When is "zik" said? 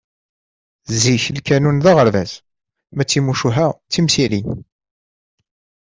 1.01-1.23